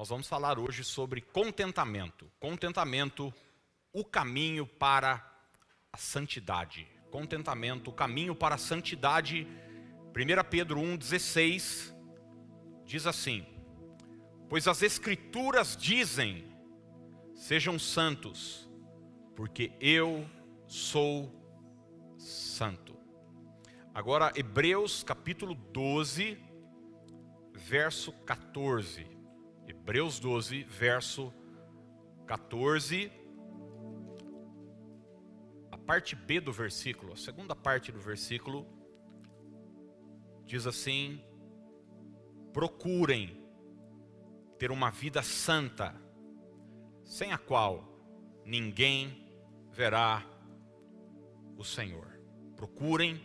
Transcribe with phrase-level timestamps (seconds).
[0.00, 2.32] Nós vamos falar hoje sobre contentamento.
[2.40, 3.30] Contentamento,
[3.92, 5.22] o caminho para
[5.92, 6.88] a santidade.
[7.10, 9.46] Contentamento, o caminho para a santidade.
[10.16, 11.94] 1 Pedro 1,16
[12.86, 13.46] diz assim:
[14.48, 16.50] Pois as Escrituras dizem:
[17.34, 18.70] Sejam santos,
[19.36, 20.26] porque eu
[20.66, 21.30] sou
[22.16, 22.96] santo.
[23.92, 26.38] Agora, Hebreus capítulo 12,
[27.52, 29.19] verso 14.
[29.90, 31.34] Hebreus 12, verso
[32.24, 33.10] 14.
[35.68, 38.64] A parte B do versículo, a segunda parte do versículo,
[40.46, 41.20] diz assim:
[42.52, 43.44] Procurem
[44.60, 45.92] ter uma vida santa,
[47.04, 47.84] sem a qual
[48.46, 49.28] ninguém
[49.72, 50.24] verá
[51.56, 52.16] o Senhor.
[52.54, 53.20] Procurem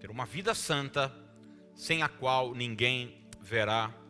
[0.00, 1.14] ter uma vida santa,
[1.76, 4.01] sem a qual ninguém verá o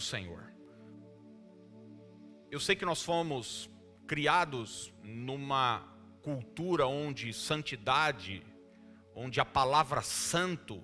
[0.00, 0.52] Senhor.
[2.50, 3.70] Eu sei que nós fomos
[4.06, 8.42] criados numa cultura onde santidade,
[9.14, 10.82] onde a palavra santo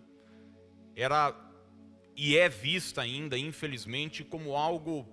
[0.94, 1.34] era
[2.16, 5.06] e é vista ainda, infelizmente, como algo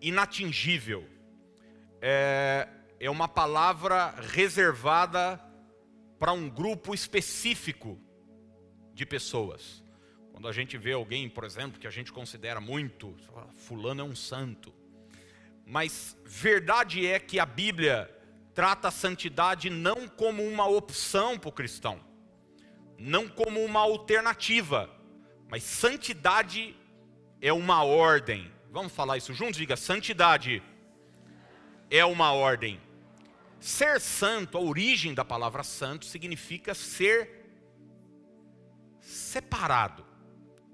[0.00, 1.08] inatingível.
[2.00, 5.40] É, é uma palavra reservada
[6.18, 8.00] para um grupo específico
[8.92, 9.84] de pessoas.
[10.36, 13.16] Quando a gente vê alguém, por exemplo, que a gente considera muito,
[13.54, 14.70] fulano é um santo.
[15.64, 18.14] Mas verdade é que a Bíblia
[18.52, 21.98] trata a santidade não como uma opção para o cristão,
[22.98, 24.90] não como uma alternativa,
[25.48, 26.76] mas santidade
[27.40, 28.52] é uma ordem.
[28.70, 29.56] Vamos falar isso juntos?
[29.56, 30.62] Diga: santidade
[31.90, 32.78] é uma ordem.
[33.58, 37.42] Ser santo, a origem da palavra santo, significa ser
[39.00, 40.05] separado.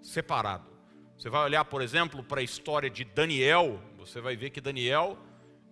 [0.03, 0.67] Separado.
[1.17, 5.17] Você vai olhar, por exemplo, para a história de Daniel, você vai ver que Daniel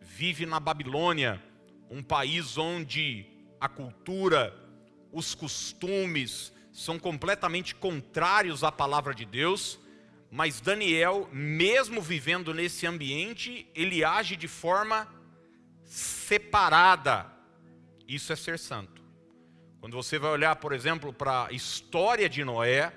[0.01, 1.43] vive na Babilônia,
[1.91, 3.27] um país onde
[3.61, 4.55] a cultura,
[5.13, 9.79] os costumes são completamente contrários à palavra de Deus,
[10.31, 15.09] mas Daniel, mesmo vivendo nesse ambiente, ele age de forma
[15.85, 17.27] separada.
[18.07, 19.03] Isso é ser santo.
[19.81, 22.93] Quando você vai olhar, por exemplo, para a história de Noé,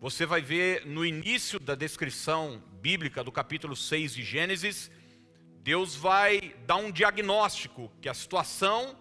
[0.00, 4.90] você vai ver no início da descrição bíblica do capítulo 6 de Gênesis,
[5.60, 8.96] Deus vai dar um diagnóstico que a situação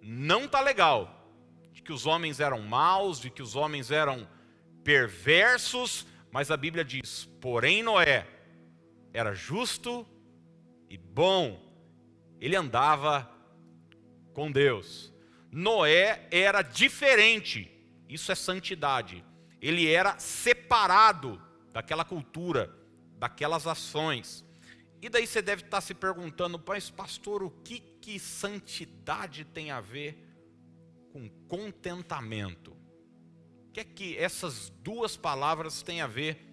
[0.00, 1.28] não está legal,
[1.72, 4.28] de que os homens eram maus, de que os homens eram
[4.84, 8.26] perversos, mas a Bíblia diz: porém Noé
[9.12, 10.06] era justo
[10.88, 11.60] e bom,
[12.40, 13.28] ele andava
[14.32, 15.12] com Deus.
[15.50, 17.68] Noé era diferente,
[18.08, 19.24] isso é santidade.
[19.60, 21.40] Ele era separado
[21.72, 22.74] daquela cultura,
[23.18, 24.44] daquelas ações.
[25.00, 29.80] E daí você deve estar se perguntando, mas pastor, o que que santidade tem a
[29.80, 30.26] ver
[31.12, 32.72] com contentamento?
[33.68, 36.44] O que é que essas duas palavras têm a ver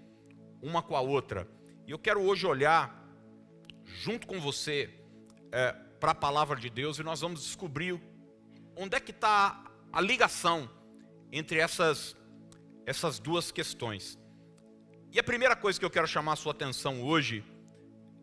[0.62, 1.50] uma com a outra?
[1.88, 3.04] E eu quero hoje olhar
[3.84, 4.90] junto com você
[5.52, 8.00] é, para a palavra de Deus e nós vamos descobrir
[8.76, 10.70] onde é que está a ligação
[11.32, 12.16] entre essas,
[12.86, 14.18] essas duas questões.
[15.12, 17.44] E a primeira coisa que eu quero chamar a sua atenção hoje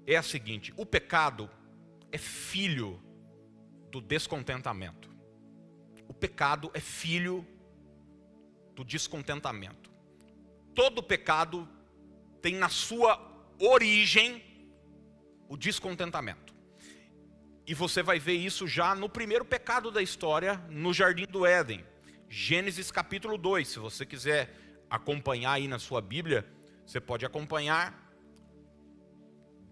[0.07, 1.51] é a seguinte: o pecado
[2.11, 3.03] é filho
[3.91, 5.11] do descontentamento.
[6.09, 7.47] O pecado é filho
[8.75, 9.91] do descontentamento.
[10.75, 11.69] Todo pecado
[12.41, 13.21] tem na sua
[13.59, 14.43] origem
[15.49, 16.55] o descontentamento.
[17.67, 21.85] E você vai ver isso já no primeiro pecado da história, no jardim do Éden.
[22.35, 23.69] Gênesis capítulo 2.
[23.69, 24.57] Se você quiser
[24.89, 26.51] acompanhar aí na sua Bíblia,
[26.87, 28.11] você pode acompanhar.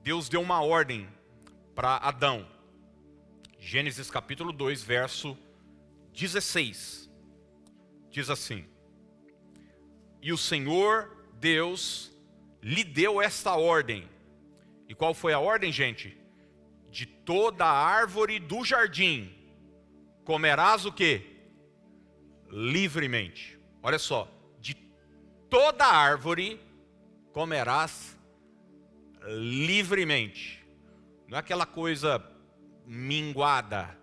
[0.03, 1.09] Deus deu uma ordem
[1.75, 2.47] para Adão.
[3.59, 5.39] Gênesis capítulo 2, verso
[6.13, 7.11] 16.
[8.11, 8.67] Diz assim:
[10.21, 12.15] E o Senhor Deus
[12.63, 14.07] lhe deu esta ordem.
[14.87, 16.21] E qual foi a ordem, gente?
[16.91, 19.33] de toda árvore do jardim
[20.25, 21.30] comerás o que?
[22.51, 23.59] Livremente.
[23.83, 24.75] Olha só, de
[25.49, 26.61] toda árvore
[27.33, 28.19] comerás
[29.27, 30.65] livremente.
[31.29, 32.23] Não é aquela coisa
[32.85, 33.97] minguada,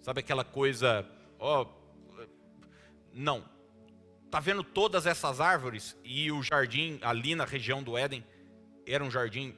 [0.00, 1.08] sabe aquela coisa,
[1.38, 2.26] ó, oh,
[3.12, 3.48] não.
[4.30, 8.24] Tá vendo todas essas árvores e o jardim ali na região do Éden
[8.84, 9.54] era um jardim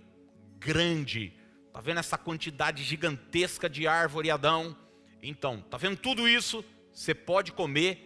[0.58, 1.32] grande,
[1.76, 4.74] Está vendo essa quantidade gigantesca de árvore, Adão?
[5.22, 6.64] Então, está vendo tudo isso?
[6.90, 8.05] Você pode comer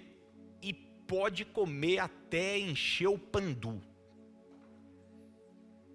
[1.11, 3.83] pode comer até encher o pandu.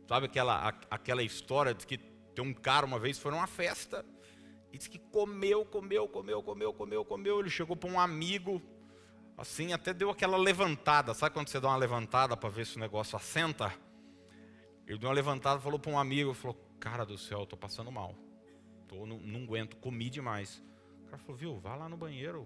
[0.09, 4.05] Sabe aquela, aquela história de que tem um cara uma vez foi numa festa
[4.73, 7.39] e disse que comeu, comeu, comeu, comeu, comeu, comeu.
[7.39, 8.61] Ele chegou para um amigo,
[9.37, 11.13] assim, até deu aquela levantada.
[11.13, 13.73] Sabe quando você dá uma levantada para ver se o negócio assenta?
[14.85, 18.13] Ele deu uma levantada, falou para um amigo, falou: "Cara do céu, estou passando mal.
[18.85, 20.61] Tô, não, não aguento, comi demais."
[21.03, 21.57] O cara falou: "Viu?
[21.57, 22.45] Vá lá no banheiro,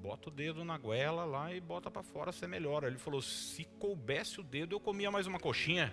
[0.00, 3.64] bota o dedo na goela lá e bota para fora, você melhora." Ele falou: "Se
[3.78, 5.92] coubesse o dedo, eu comia mais uma coxinha."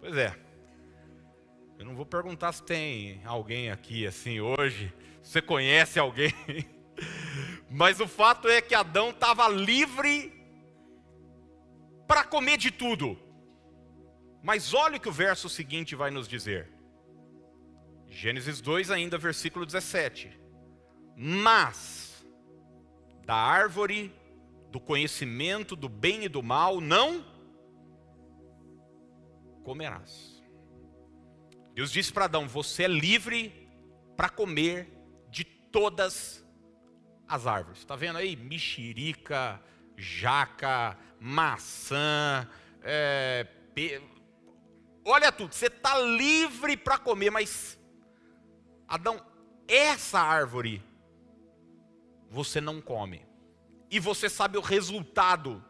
[0.00, 0.36] Pois é.
[1.78, 4.92] Eu não vou perguntar se tem alguém aqui assim hoje,
[5.22, 6.32] você conhece alguém.
[7.70, 10.32] Mas o fato é que Adão estava livre
[12.06, 13.18] para comer de tudo.
[14.42, 16.70] Mas olha o que o verso seguinte vai nos dizer.
[18.08, 20.38] Gênesis 2, ainda versículo 17.
[21.16, 22.24] Mas
[23.24, 24.14] da árvore
[24.70, 27.24] do conhecimento do bem e do mal não
[29.62, 30.42] comerás.
[31.74, 33.68] Deus disse para Adão: Você é livre
[34.16, 34.92] para comer
[35.30, 36.44] de todas
[37.26, 37.80] as árvores.
[37.80, 38.36] Está vendo aí?
[38.36, 39.60] Mexerica,
[39.96, 42.48] jaca, maçã,
[42.82, 44.00] é, pe...
[45.04, 45.54] olha tudo.
[45.54, 47.78] Você está livre para comer, mas
[48.88, 49.24] Adão,
[49.66, 50.82] essa árvore
[52.30, 53.24] você não come.
[53.90, 55.64] E você sabe o resultado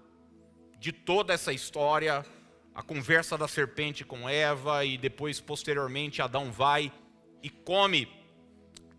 [0.79, 2.25] de toda essa história
[2.75, 6.93] a conversa da serpente com Eva e depois, posteriormente, Adão vai
[7.41, 8.09] e come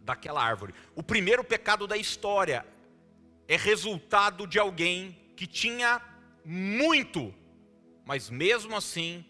[0.01, 0.73] daquela árvore.
[0.95, 2.65] O primeiro pecado da história
[3.47, 6.01] é resultado de alguém que tinha
[6.45, 7.33] muito,
[8.05, 9.25] mas mesmo assim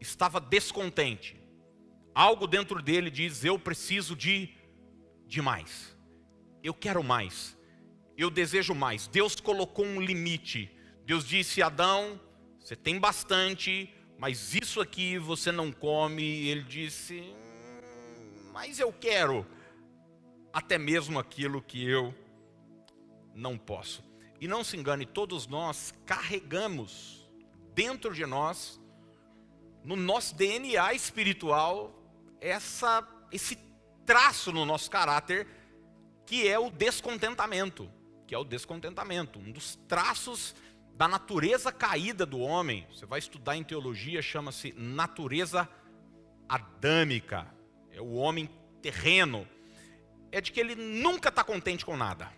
[0.00, 1.38] estava descontente.
[2.14, 4.50] Algo dentro dele diz: Eu preciso de,
[5.26, 5.96] de mais.
[6.62, 7.56] Eu quero mais.
[8.16, 9.06] Eu desejo mais.
[9.06, 10.70] Deus colocou um limite.
[11.04, 12.20] Deus disse: Adão,
[12.60, 16.22] você tem bastante, mas isso aqui você não come.
[16.22, 19.46] E ele disse: hum, Mas eu quero
[20.52, 22.14] até mesmo aquilo que eu
[23.34, 24.04] não posso.
[24.40, 27.26] E não se engane, todos nós carregamos
[27.74, 28.80] dentro de nós,
[29.84, 32.01] no nosso DNA espiritual,
[32.42, 33.56] essa, esse
[34.04, 35.46] traço no nosso caráter
[36.26, 37.90] que é o descontentamento,
[38.26, 40.54] que é o descontentamento, um dos traços
[40.94, 42.86] da natureza caída do homem.
[42.92, 45.68] Você vai estudar em teologia, chama-se natureza
[46.48, 47.46] adâmica.
[47.90, 48.48] É o homem
[48.80, 49.48] terreno.
[50.30, 52.32] É de que ele nunca está contente com nada.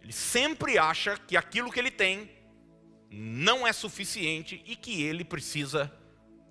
[0.00, 2.30] Ele sempre acha que aquilo que ele tem
[3.10, 5.92] não é suficiente e que ele precisa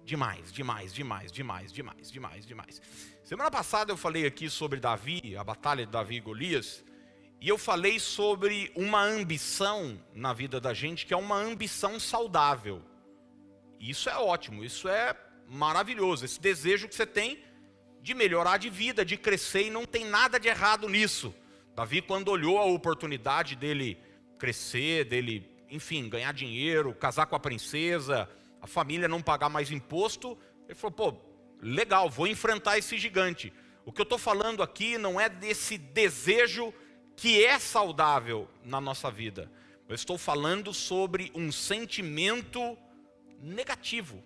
[0.07, 2.81] de mais, de mais, de mais, de mais, de mais, de mais, de mais.
[3.25, 6.81] Semana passada eu falei aqui sobre Davi, a batalha de Davi e Golias.
[7.42, 12.81] E eu falei sobre uma ambição na vida da gente, que é uma ambição saudável.
[13.81, 15.13] Isso é ótimo, isso é
[15.45, 16.24] maravilhoso.
[16.24, 17.44] Esse desejo que você tem
[18.01, 21.36] de melhorar de vida, de crescer, e não tem nada de errado nisso.
[21.75, 23.98] Davi, quando olhou a oportunidade dele
[24.39, 28.30] crescer, dele, enfim, ganhar dinheiro, casar com a princesa,
[28.62, 31.18] a família não pagar mais imposto, ele falou: pô,
[31.62, 33.54] legal, vou enfrentar esse gigante.
[33.86, 36.74] O que eu estou falando aqui não é desse desejo
[37.15, 39.51] que é saudável na nossa vida.
[39.88, 42.77] Eu estou falando sobre um sentimento
[43.39, 44.24] negativo,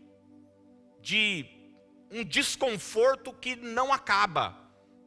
[0.99, 1.45] de
[2.09, 4.57] um desconforto que não acaba,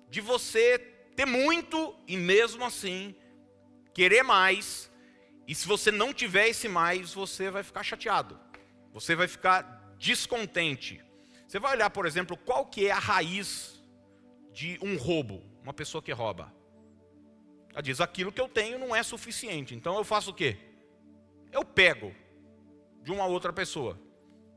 [0.08, 0.78] de você
[1.16, 3.14] ter muito e mesmo assim
[3.92, 4.90] querer mais,
[5.46, 8.38] e se você não tiver esse mais, você vai ficar chateado,
[8.94, 11.04] você vai ficar descontente.
[11.46, 13.84] Você vai olhar, por exemplo, qual que é a raiz
[14.52, 16.54] de um roubo, uma pessoa que rouba.
[17.72, 19.74] Ela diz: aquilo que eu tenho não é suficiente.
[19.74, 20.56] Então eu faço o quê?
[21.50, 22.14] Eu pego
[23.02, 24.00] de uma outra pessoa.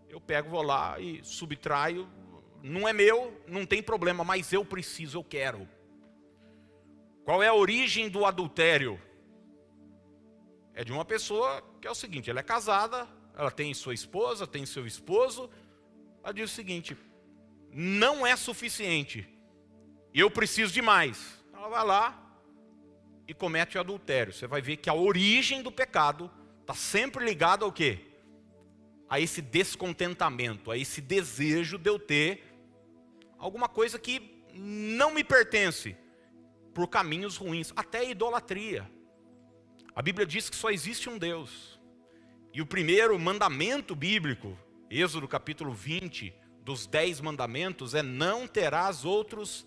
[0.08, 2.08] Eu pego, vou lá e subtraio.
[2.62, 5.68] Não é meu, não tem problema, mas eu preciso, eu quero.
[7.26, 9.02] Qual é a origem do adultério?
[10.74, 14.48] É de uma pessoa que é o seguinte: ela é casada, ela tem sua esposa,
[14.48, 15.50] tem seu esposo.
[16.24, 16.98] Ela diz o seguinte:
[17.72, 19.28] não é suficiente,
[20.14, 21.38] eu preciso de mais.
[21.54, 22.28] Ela vai lá,
[23.28, 24.34] e comete o adultério.
[24.34, 28.00] Você vai ver que a origem do pecado está sempre ligada ao quê?
[29.10, 32.44] A esse descontentamento, a esse desejo de eu ter
[33.38, 35.96] alguma coisa que não me pertence
[36.74, 38.90] por caminhos ruins, até a idolatria.
[39.96, 41.77] A Bíblia diz que só existe um Deus.
[42.54, 44.58] E o primeiro mandamento bíblico,
[44.90, 49.66] Êxodo capítulo 20, dos dez mandamentos, é não terás outros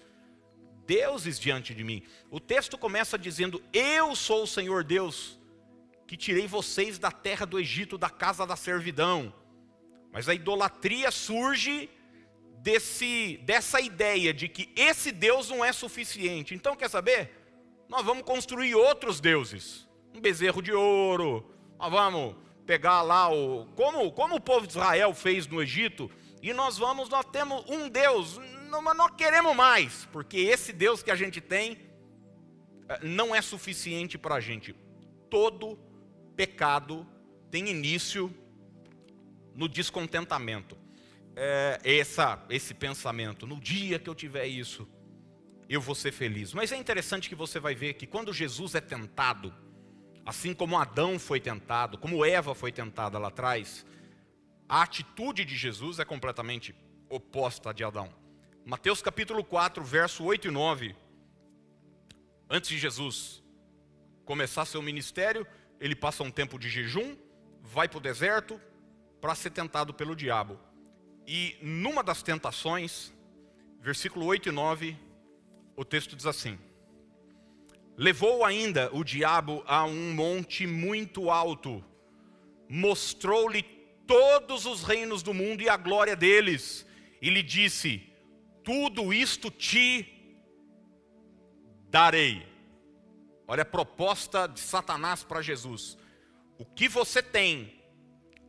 [0.86, 2.02] deuses diante de mim.
[2.30, 5.38] O texto começa dizendo: Eu sou o Senhor Deus
[6.06, 9.32] que tirei vocês da terra do Egito, da casa da servidão.
[10.12, 11.88] Mas a idolatria surge
[12.58, 16.52] desse, dessa ideia de que esse Deus não é suficiente.
[16.52, 17.30] Então, quer saber?
[17.88, 19.88] Nós vamos construir outros deuses.
[20.12, 21.48] Um bezerro de ouro.
[21.78, 22.34] Nós vamos
[22.70, 23.66] pegar lá o.
[23.74, 26.08] Como, como o povo de Israel fez no Egito.
[26.40, 28.38] E nós vamos, nós temos um Deus.
[28.70, 30.06] Mas nós queremos mais.
[30.12, 31.76] Porque esse Deus que a gente tem
[32.88, 34.72] eh, não é suficiente para a gente.
[35.28, 35.76] Todo
[36.36, 37.04] pecado
[37.50, 38.32] tem início
[39.52, 40.78] no descontentamento
[41.34, 43.48] é, essa, esse pensamento.
[43.48, 44.88] No dia que eu tiver isso,
[45.68, 46.54] eu vou ser feliz.
[46.54, 49.52] Mas é interessante que você vai ver que quando Jesus é tentado,
[50.30, 53.84] assim como Adão foi tentado, como Eva foi tentada lá atrás,
[54.68, 56.72] a atitude de Jesus é completamente
[57.08, 58.08] oposta à de Adão.
[58.64, 60.94] Mateus capítulo 4, verso 8 e 9.
[62.48, 63.42] Antes de Jesus
[64.24, 65.44] começar seu ministério,
[65.80, 67.16] ele passa um tempo de jejum,
[67.60, 68.60] vai para o deserto
[69.20, 70.60] para ser tentado pelo diabo.
[71.26, 73.12] E numa das tentações,
[73.80, 74.96] versículo 8 e 9,
[75.74, 76.56] o texto diz assim:
[78.00, 81.84] Levou ainda o diabo a um monte muito alto,
[82.66, 83.62] mostrou-lhe
[84.06, 86.86] todos os reinos do mundo e a glória deles,
[87.20, 88.10] e lhe disse:
[88.64, 90.08] Tudo isto te
[91.90, 92.46] darei.
[93.46, 95.98] Olha a proposta de Satanás para Jesus.
[96.56, 97.82] O que você tem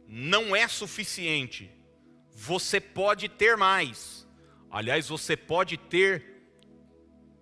[0.07, 1.69] não é suficiente
[2.33, 4.25] você pode ter mais.
[4.69, 6.41] Aliás, você pode ter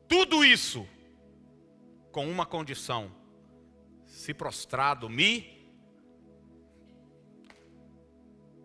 [0.07, 0.87] tudo isso
[2.11, 3.11] com uma condição:
[4.05, 5.57] se prostrado me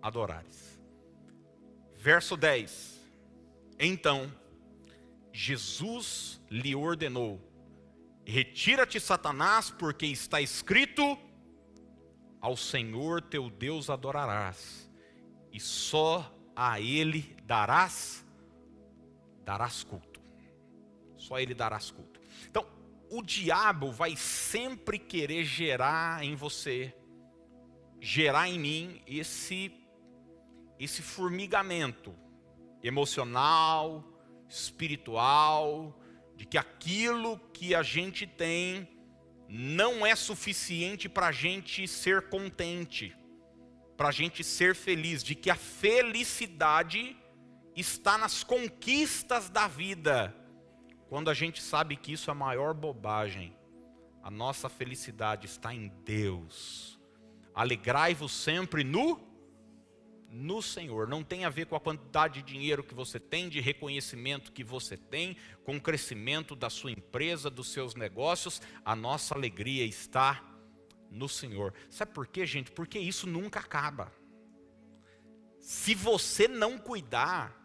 [0.03, 0.79] adorares.
[1.95, 3.01] Verso 10.
[3.79, 4.31] Então,
[5.33, 7.41] Jesus lhe ordenou:
[8.25, 11.19] Retira-te, Satanás, porque está escrito:
[12.41, 14.91] Ao Senhor teu Deus adorarás
[15.53, 18.25] e só a ele darás
[19.45, 20.21] darás culto.
[21.17, 22.14] Só ele darás culto.
[23.11, 26.95] O diabo vai sempre querer gerar em você,
[28.01, 29.73] gerar em mim esse
[30.79, 32.13] esse formigamento
[32.83, 34.05] emocional,
[34.49, 35.97] espiritual,
[36.35, 38.89] de que aquilo que a gente tem
[39.49, 43.17] não é suficiente para a gente ser contente
[43.97, 47.17] para a gente ser feliz, de que a felicidade
[47.77, 50.35] está nas conquistas da vida,
[51.09, 53.57] quando a gente sabe que isso é a maior bobagem.
[54.23, 56.99] A nossa felicidade está em Deus.
[57.55, 59.21] Alegrai-vos sempre no
[60.35, 61.07] no Senhor.
[61.07, 64.65] Não tem a ver com a quantidade de dinheiro que você tem, de reconhecimento que
[64.65, 68.61] você tem, com o crescimento da sua empresa, dos seus negócios.
[68.85, 70.43] A nossa alegria está
[71.09, 71.73] no Senhor.
[71.89, 72.73] Sabe por quê, gente?
[72.73, 74.13] Porque isso nunca acaba.
[75.61, 77.57] Se você não cuidar,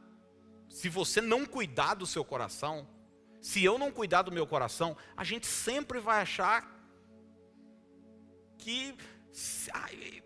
[0.70, 2.88] se você não cuidar do seu coração,
[3.42, 6.70] se eu não cuidar do meu coração, a gente sempre vai achar
[8.58, 8.96] que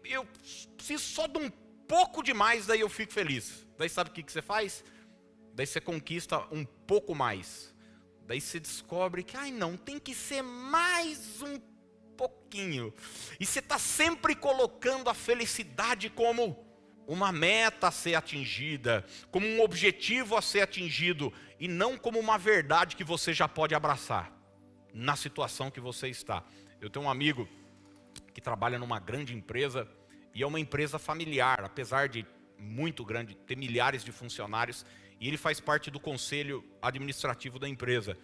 [0.03, 0.27] eu
[0.75, 1.49] preciso só de um
[1.87, 3.67] pouco demais, daí eu fico feliz.
[3.77, 4.83] Daí sabe o que você faz?
[5.53, 7.73] Daí você conquista um pouco mais.
[8.25, 11.59] Daí você descobre que, ai não, tem que ser mais um
[12.17, 12.93] pouquinho.
[13.39, 16.62] E você está sempre colocando a felicidade como
[17.07, 22.37] uma meta a ser atingida, como um objetivo a ser atingido, e não como uma
[22.37, 24.31] verdade que você já pode abraçar
[24.93, 26.43] na situação que você está.
[26.79, 27.47] Eu tenho um amigo
[28.33, 29.87] que trabalha numa grande empresa,
[30.33, 32.25] e é uma empresa familiar, apesar de
[32.57, 34.85] muito grande, ter milhares de funcionários,
[35.19, 38.17] e ele faz parte do conselho administrativo da empresa,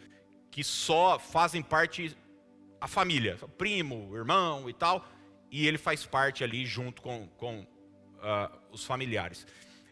[0.52, 2.18] que só fazem parte
[2.82, 5.06] a família, primo, irmão e tal,
[5.52, 7.66] e ele faz parte ali junto com, com
[8.20, 9.46] uh, os familiares.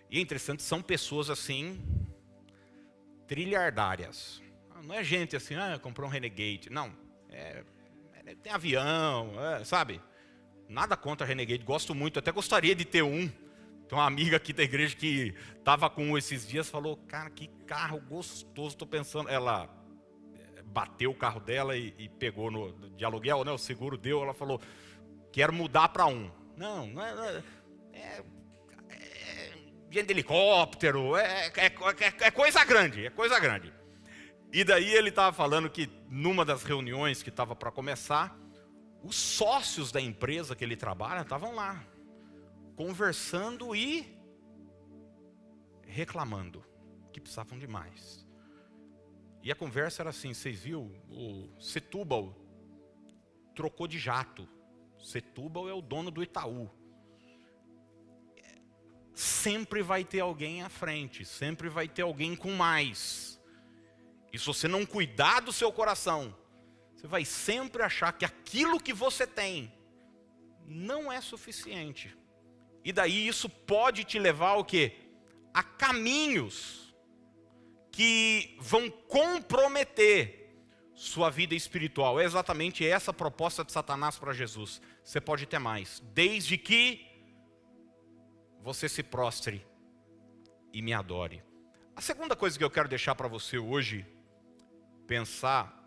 [0.09, 1.81] E é interessante, são pessoas assim,
[3.27, 4.41] trilhardárias.
[4.83, 6.69] Não é gente assim, ah, comprou um Renegade.
[6.69, 6.93] Não,
[7.29, 7.63] é,
[8.25, 10.01] é, tem avião, é, sabe?
[10.69, 13.27] Nada contra Renegade, gosto muito, até gostaria de ter um.
[13.87, 17.47] Tem uma amiga aqui da igreja que estava com um esses dias, falou, cara, que
[17.65, 19.29] carro gostoso, estou pensando.
[19.29, 19.69] Ela
[20.65, 23.51] bateu o carro dela e, e, pegou no, de aluguel, né?
[23.51, 24.61] O seguro deu, ela falou,
[25.31, 26.29] quero mudar para um.
[26.55, 27.43] Não, não é,
[27.97, 28.23] é,
[28.89, 29.53] é,
[29.89, 33.73] de helicóptero, é, é, é, é coisa grande, é coisa grande.
[34.51, 38.37] E daí ele estava falando que numa das reuniões que estava para começar,
[39.03, 41.83] os sócios da empresa que ele trabalha estavam lá,
[42.75, 44.17] conversando e
[45.85, 46.63] reclamando
[47.11, 48.25] que precisavam de mais.
[49.41, 50.91] E a conversa era assim: vocês viram?
[51.09, 52.35] O Setúbal
[53.55, 54.47] trocou de jato.
[54.99, 56.69] Setúbal é o dono do Itaú.
[59.17, 63.41] Sempre vai ter alguém à frente, sempre vai ter alguém com mais.
[64.31, 66.37] E se você não cuidar do seu coração,
[66.93, 69.73] você vai sempre achar que aquilo que você tem
[70.67, 72.15] não é suficiente.
[72.85, 74.93] E daí isso pode te levar ao quê?
[75.51, 76.95] A caminhos
[77.91, 80.47] que vão comprometer
[80.93, 82.19] sua vida espiritual.
[82.19, 84.79] É exatamente essa a proposta de Satanás para Jesus.
[85.03, 87.06] Você pode ter mais, desde que
[88.61, 89.65] você se prostre
[90.73, 91.43] e me adore.
[91.95, 94.05] A segunda coisa que eu quero deixar para você hoje
[95.07, 95.77] pensar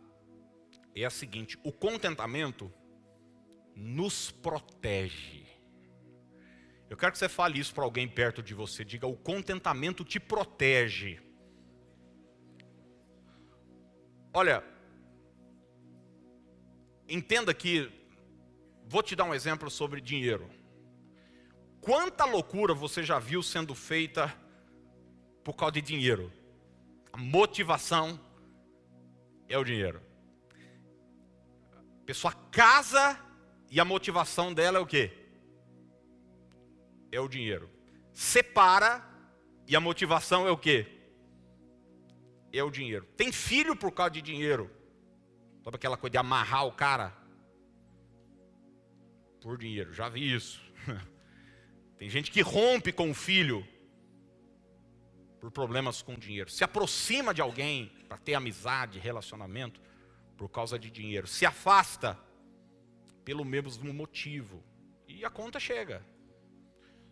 [0.95, 2.73] é a seguinte: o contentamento
[3.77, 5.47] nos protege.
[6.89, 8.85] Eu quero que você fale isso para alguém perto de você.
[8.85, 11.21] Diga: o contentamento te protege.
[14.33, 14.65] Olha,
[17.09, 17.91] entenda que,
[18.87, 20.51] vou te dar um exemplo sobre dinheiro.
[21.81, 24.35] Quanta loucura você já viu sendo feita
[25.43, 26.31] por causa de dinheiro?
[27.13, 28.21] A motivação
[29.49, 30.03] é o dinheiro.
[31.73, 33.19] A pessoa casa
[33.71, 35.11] e a motivação dela é o quê?
[37.11, 37.71] É o dinheiro.
[38.13, 39.03] Separa
[39.67, 40.87] e a motivação é o quê?
[42.53, 43.07] É o dinheiro.
[43.17, 44.71] Tem filho por causa de dinheiro.
[45.65, 47.17] Sabe aquela coisa de amarrar o cara?
[49.41, 50.61] Por dinheiro, já vi isso.
[52.01, 53.63] Tem gente que rompe com o filho
[55.39, 56.49] por problemas com dinheiro.
[56.49, 59.79] Se aproxima de alguém para ter amizade, relacionamento,
[60.35, 61.27] por causa de dinheiro.
[61.27, 62.19] Se afasta
[63.23, 64.65] pelo mesmo motivo.
[65.07, 66.03] E a conta chega.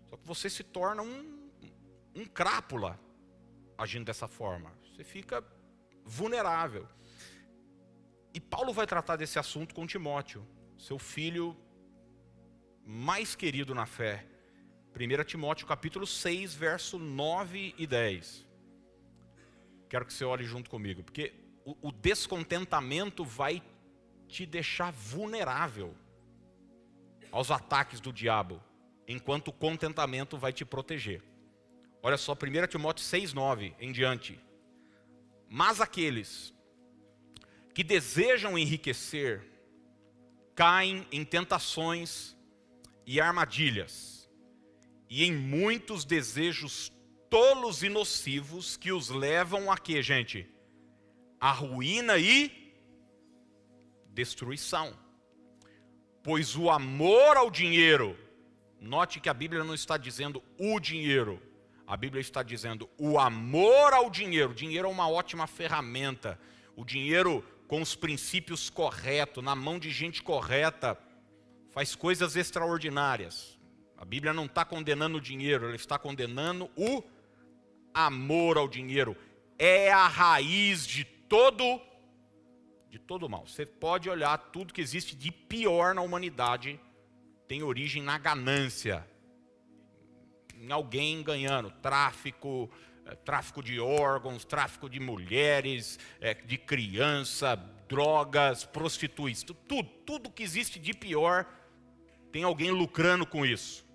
[0.06, 1.50] Só que você se torna um,
[2.14, 2.98] um crápula
[3.76, 4.72] agindo dessa forma.
[4.84, 5.44] Você fica
[6.02, 6.88] vulnerável.
[8.32, 11.54] E Paulo vai tratar desse assunto com Timóteo, seu filho
[12.86, 14.37] mais querido na fé.
[14.98, 18.44] 1 Timóteo capítulo 6, verso 9 e 10.
[19.88, 21.32] Quero que você olhe junto comigo, porque
[21.64, 23.62] o, o descontentamento vai
[24.26, 25.94] te deixar vulnerável
[27.30, 28.60] aos ataques do diabo,
[29.06, 31.22] enquanto o contentamento vai te proteger.
[32.02, 34.40] Olha só, 1 Timóteo 6, 9 em diante.
[35.48, 36.52] Mas aqueles
[37.72, 39.46] que desejam enriquecer
[40.56, 42.36] caem em tentações
[43.06, 44.17] e armadilhas
[45.08, 46.92] e em muitos desejos
[47.30, 50.48] tolos e nocivos que os levam a quê, gente?
[51.40, 52.74] A ruína e
[54.08, 54.96] destruição.
[56.22, 58.16] Pois o amor ao dinheiro,
[58.80, 61.40] note que a Bíblia não está dizendo o dinheiro,
[61.88, 64.50] a Bíblia está dizendo o amor ao dinheiro.
[64.50, 66.38] O dinheiro é uma ótima ferramenta.
[66.76, 70.98] O dinheiro com os princípios corretos, na mão de gente correta,
[71.70, 73.57] faz coisas extraordinárias.
[73.98, 77.02] A Bíblia não está condenando o dinheiro, ela está condenando o
[77.92, 79.16] amor ao dinheiro.
[79.58, 81.80] É a raiz de todo
[82.88, 83.46] de todo mal.
[83.46, 86.80] Você pode olhar tudo que existe de pior na humanidade
[87.48, 89.04] tem origem na ganância.
[90.54, 92.70] Em alguém ganhando, tráfico,
[93.06, 97.56] é, tráfico de órgãos, tráfico de mulheres, é, de criança,
[97.88, 101.46] drogas, prostituição, tudo, tudo que existe de pior
[102.30, 103.87] tem alguém lucrando com isso.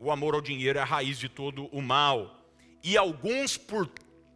[0.00, 2.40] O amor ao dinheiro é a raiz de todo o mal.
[2.82, 3.90] E alguns, por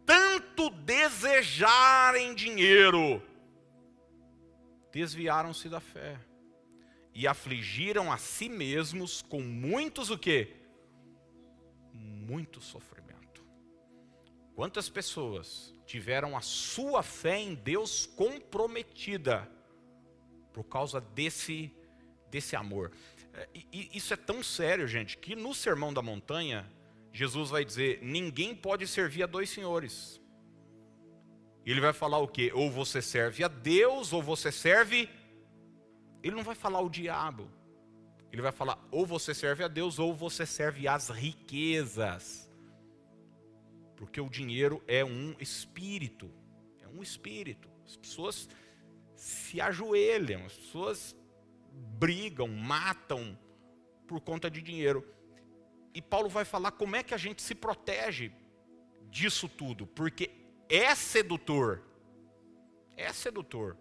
[0.05, 3.21] tanto desejarem dinheiro,
[4.91, 6.19] desviaram-se da fé
[7.13, 10.55] e afligiram a si mesmos com muitos o quê?
[11.93, 13.43] Muito sofrimento.
[14.55, 19.49] Quantas pessoas tiveram a sua fé em Deus comprometida
[20.51, 21.71] por causa desse
[22.29, 22.91] desse amor?
[23.33, 26.69] É, e isso é tão sério, gente, que no Sermão da Montanha,
[27.11, 30.21] Jesus vai dizer: ninguém pode servir a dois senhores.
[31.65, 32.51] E ele vai falar o quê?
[32.53, 35.09] Ou você serve a Deus, ou você serve.
[36.21, 37.49] Ele não vai falar o diabo.
[38.31, 42.49] Ele vai falar: ou você serve a Deus, ou você serve as riquezas.
[43.95, 46.29] Porque o dinheiro é um espírito.
[46.81, 47.69] É um espírito.
[47.85, 48.49] As pessoas
[49.15, 51.15] se ajoelham, as pessoas
[51.73, 53.37] brigam, matam
[54.07, 55.07] por conta de dinheiro.
[55.93, 58.31] E Paulo vai falar como é que a gente se protege
[59.09, 60.31] disso tudo, porque
[60.69, 61.83] é sedutor.
[62.95, 63.77] É sedutor.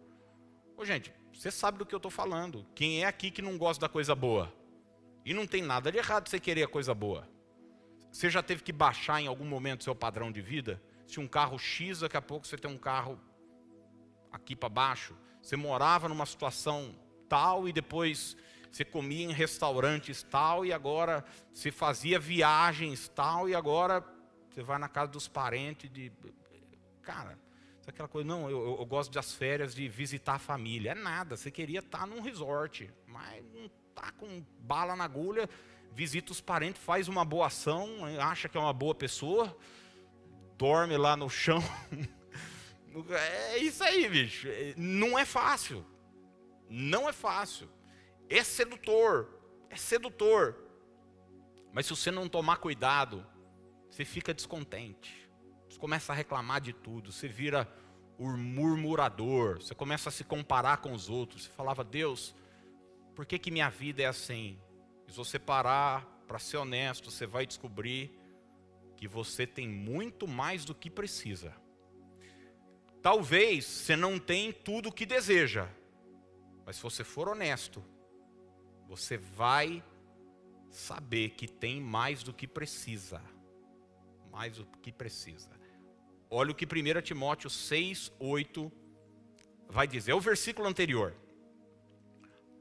[0.77, 2.67] Ô, gente, você sabe do que eu estou falando.
[2.75, 4.53] Quem é aqui que não gosta da coisa boa?
[5.25, 7.29] E não tem nada de errado você querer a coisa boa.
[8.11, 10.83] Você já teve que baixar em algum momento seu padrão de vida?
[11.07, 13.19] Se um carro X, daqui a pouco você tem um carro
[14.31, 15.17] aqui para baixo.
[15.41, 16.95] Você morava numa situação
[17.33, 18.37] tal e depois
[18.71, 24.05] você comia em restaurantes tal, e agora você fazia viagens tal, e agora
[24.51, 26.13] você vai na casa dos parentes de.
[27.01, 27.39] Cara,
[27.87, 30.91] aquela coisa, não, eu, eu, gosto das férias de visitar a família.
[30.91, 35.49] É nada, você queria estar num resort, mas não tá com bala na agulha,
[35.95, 39.57] visita os parentes, faz uma boa ação, acha que é uma boa pessoa,
[40.59, 41.63] dorme lá no chão.
[43.09, 44.47] É isso aí, bicho.
[44.77, 45.83] Não é fácil.
[46.75, 47.69] Não é fácil.
[48.31, 49.29] É sedutor.
[49.69, 50.57] É sedutor.
[51.71, 53.27] Mas se você não tomar cuidado,
[53.91, 55.31] você fica descontente.
[55.69, 57.13] Você começa a reclamar de tudo.
[57.13, 57.71] Você vira
[58.19, 59.61] o murmurador.
[59.61, 61.45] Você começa a se comparar com os outros.
[61.45, 62.35] Você falava, Deus,
[63.15, 64.59] por que, que minha vida é assim?
[65.09, 68.19] Se você parar para ser honesto, você vai descobrir
[68.97, 71.55] que você tem muito mais do que precisa.
[73.03, 75.69] Talvez você não tenha tudo o que deseja,
[76.65, 77.85] mas se você for honesto,
[78.89, 79.83] você vai
[80.71, 83.23] saber que tem mais do que precisa.
[84.31, 85.51] Mais do que precisa.
[86.31, 88.73] Olha o que 1 Timóteo 6, 8
[89.69, 90.13] vai dizer.
[90.13, 91.15] É o versículo anterior.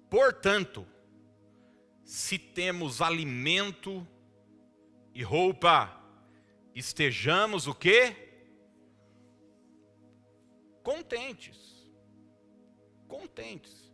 [0.10, 0.86] Portanto,
[2.04, 4.06] se temos alimento
[5.14, 5.98] e roupa,
[6.76, 8.30] estejamos o quê?
[10.84, 11.90] contentes.
[13.08, 13.91] Contentes.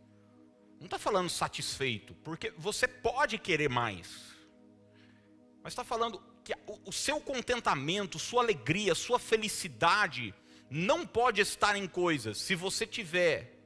[0.78, 4.36] Não está falando satisfeito, porque você pode querer mais.
[5.62, 10.34] Mas está falando que o, seu contentamento, sua alegria, sua felicidade
[10.70, 12.38] não pode estar em coisas.
[12.38, 13.58] Se você tiver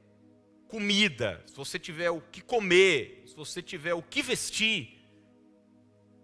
[0.67, 4.99] comida, se você tiver o que comer, se você tiver o que vestir,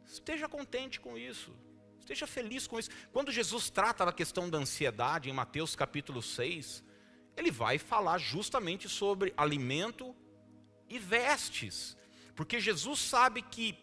[0.05, 1.55] esteja contente com isso.
[1.99, 2.89] Esteja feliz com isso.
[3.13, 6.83] Quando Jesus trata da questão da ansiedade em Mateus capítulo 6,
[7.37, 10.15] ele vai falar justamente sobre alimento
[10.89, 11.97] e vestes.
[12.35, 13.77] Porque Jesus sabe que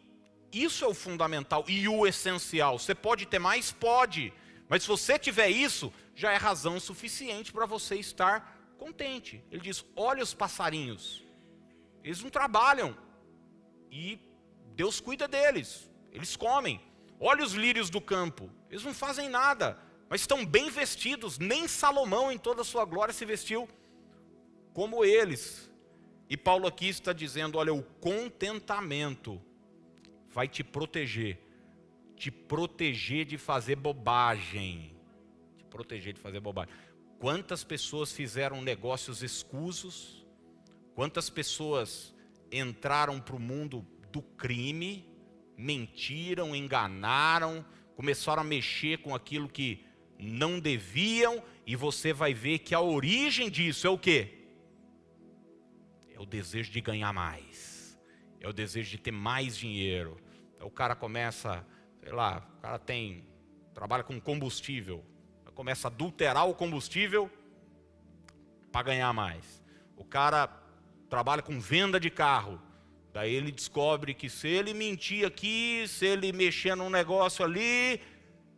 [0.53, 2.79] isso é o fundamental e o essencial.
[2.79, 3.73] Você pode ter mais?
[3.73, 4.33] Pode.
[4.69, 9.45] Mas se você tiver isso, já é razão suficiente para você estar contente.
[9.51, 11.25] Ele diz: olha os passarinhos.
[12.03, 12.97] Eles não trabalham.
[13.90, 14.19] E
[14.75, 15.90] Deus cuida deles.
[16.12, 16.81] Eles comem.
[17.21, 18.51] Olha os lírios do campo.
[18.71, 21.38] Eles não fazem nada mas estão bem vestidos.
[21.38, 23.69] Nem Salomão, em toda a sua glória, se vestiu
[24.73, 25.71] como eles.
[26.29, 29.41] E Paulo aqui está dizendo: olha, o contentamento
[30.31, 31.39] vai te proteger,
[32.17, 34.93] te proteger de fazer bobagem,
[35.57, 36.75] te proteger de fazer bobagem.
[37.19, 40.27] Quantas pessoas fizeram negócios escusos?
[40.95, 42.15] Quantas pessoas
[42.51, 45.09] entraram para o mundo do crime,
[45.57, 49.85] mentiram, enganaram, começaram a mexer com aquilo que
[50.19, 54.36] não deviam, e você vai ver que a origem disso é o quê?
[56.17, 58.01] É o desejo de ganhar mais,
[58.41, 60.19] é o desejo de ter mais dinheiro.
[60.55, 61.63] Então, o cara começa,
[62.01, 63.23] sei lá, o cara tem,
[63.75, 65.05] trabalha com combustível,
[65.55, 67.31] começa a adulterar o combustível
[68.71, 69.63] para ganhar mais.
[69.97, 70.49] O cara
[71.09, 72.61] trabalha com venda de carro,
[73.13, 78.01] daí ele descobre que se ele mentir aqui, se ele mexer num negócio ali,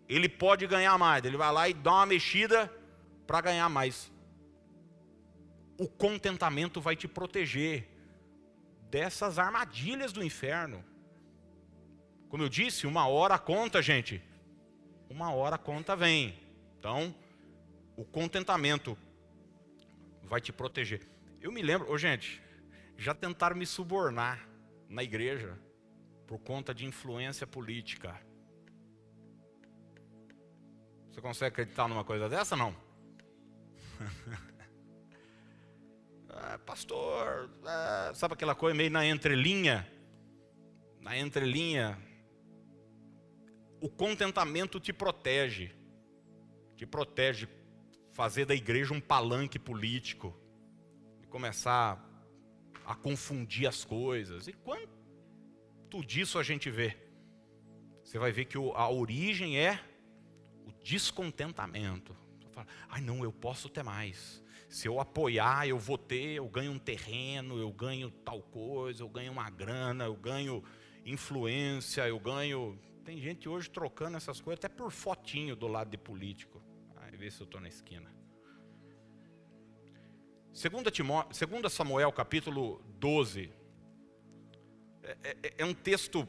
[0.08, 1.24] ele pode ganhar mais.
[1.24, 2.72] Ele vai lá e dá uma mexida
[3.26, 4.10] para ganhar mais.
[5.78, 7.88] O contentamento vai te proteger
[8.90, 10.84] dessas armadilhas do inferno.
[12.28, 14.20] Como eu disse, uma hora conta, gente.
[15.08, 16.38] Uma hora conta vem.
[16.78, 17.14] Então,
[17.96, 18.98] o contentamento
[20.24, 21.06] vai te proteger.
[21.40, 22.42] Eu me lembro, oh, gente,
[22.96, 24.48] já tentaram me subornar
[24.88, 25.58] na igreja
[26.26, 28.20] por conta de influência política.
[31.10, 32.76] Você consegue acreditar numa coisa dessa não?
[36.40, 39.90] ah, pastor, ah, sabe aquela coisa meio na entrelinha?
[41.00, 41.98] Na entrelinha.
[43.80, 45.72] O contentamento te protege.
[46.76, 47.48] Te protege
[48.12, 50.34] fazer da igreja um palanque político.
[51.22, 52.04] E começar
[52.84, 54.48] a confundir as coisas.
[54.48, 56.96] E quanto disso a gente vê?
[58.02, 59.78] Você vai ver que a origem é
[60.82, 62.16] descontentamento.
[62.88, 64.42] Ai, não, eu posso ter mais.
[64.68, 69.08] Se eu apoiar, eu vou ter, eu ganho um terreno, eu ganho tal coisa, eu
[69.08, 70.62] ganho uma grana, eu ganho
[71.06, 72.78] influência, eu ganho.
[73.02, 76.62] Tem gente hoje trocando essas coisas até por fotinho do lado de político.
[76.96, 78.14] Ai, vê se eu estou na esquina.
[80.52, 81.24] Segunda, Timó...
[81.32, 83.50] Segunda Samuel, capítulo 12.
[85.02, 86.28] É, é, é um texto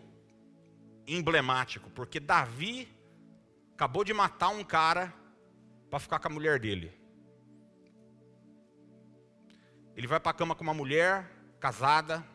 [1.06, 2.88] emblemático, porque Davi
[3.73, 5.13] acabou de matar um cara
[5.89, 6.93] para ficar com a mulher dele.
[9.99, 12.25] Ele vai para a cama com uma mulher casada.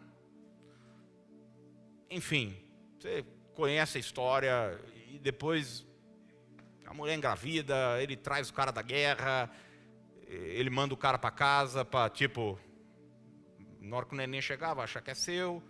[2.11, 2.55] enfim,
[2.99, 3.25] você
[3.55, 5.87] conhece a história e depois
[6.85, 9.51] a mulher engravida, ele traz o cara da guerra,
[10.29, 12.61] ele manda o cara para casa para tipo,
[13.81, 15.63] na hora que o neném chegar, vai achar que é seu.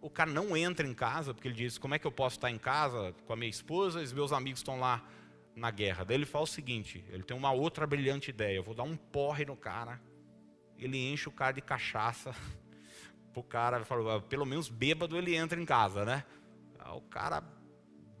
[0.00, 2.50] O cara não entra em casa porque ele diz: Como é que eu posso estar
[2.50, 5.00] em casa com a minha esposa e os meus amigos estão lá
[5.54, 6.04] na guerra?
[6.04, 8.56] Daí ele fala o seguinte: Ele tem uma outra brilhante ideia.
[8.56, 10.00] Eu vou dar um porre no cara.
[10.78, 12.34] Ele enche o cara de cachaça.
[13.34, 16.24] O cara fala: Pelo menos bêbado ele entra em casa, né?
[16.94, 17.44] O cara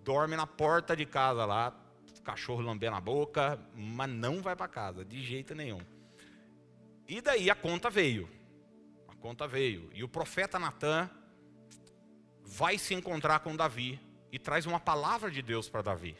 [0.04, 1.74] dorme na porta de casa lá,
[2.22, 5.80] cachorro lambendo a boca, mas não vai para casa, de jeito nenhum.
[7.08, 8.28] E daí a conta veio.
[9.08, 9.88] A conta veio.
[9.94, 11.08] E o profeta Natan
[12.42, 14.00] vai se encontrar com Davi
[14.32, 16.16] e traz uma palavra de Deus para Davi.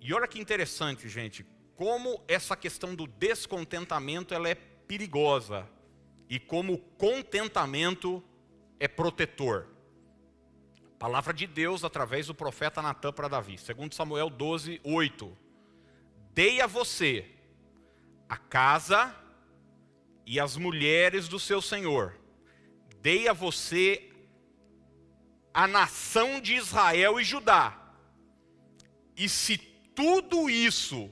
[0.00, 4.54] E olha que interessante, gente, como essa questão do descontentamento ela é
[4.88, 5.68] perigosa
[6.28, 8.24] e como o contentamento
[8.80, 9.68] é protetor.
[10.98, 13.56] Palavra de Deus através do profeta Natan para Davi.
[13.58, 15.38] Segundo Samuel 12, 8.
[16.32, 17.24] Dei a você
[18.28, 19.14] a casa
[20.26, 22.18] e as mulheres do seu senhor.
[23.00, 24.10] Dei a você
[25.54, 27.76] a nação de Israel e Judá.
[29.16, 31.10] E se tudo isso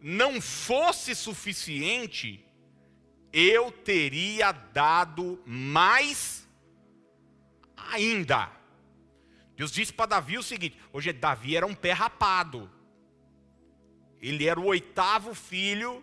[0.00, 2.43] não fosse suficiente,
[3.34, 6.48] eu teria dado mais
[7.76, 8.48] ainda.
[9.56, 12.70] Deus disse para Davi o seguinte: hoje Davi era um pé rapado.
[14.22, 16.02] Ele era o oitavo filho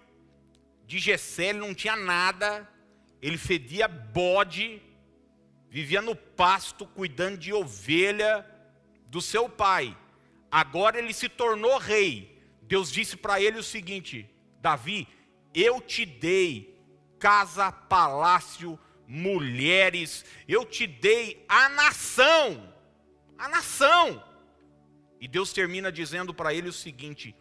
[0.86, 2.70] de Gessé, ele não tinha nada.
[3.22, 4.82] Ele fedia bode,
[5.70, 8.46] vivia no pasto cuidando de ovelha
[9.08, 9.96] do seu pai.
[10.52, 12.44] Agora ele se tornou rei.
[12.64, 15.08] Deus disse para ele o seguinte: Davi,
[15.54, 16.71] eu te dei
[17.22, 22.72] casa, palácio, mulheres, eu te dei a nação
[23.42, 24.24] a nação.
[25.20, 27.36] E Deus termina dizendo para ele o seguinte: